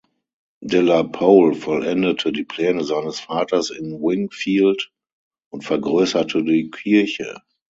[0.73, 4.91] De la Pole vollendete die Pläne seines Vaters in Wingfield
[5.51, 7.39] und vergrößerte die Kirche.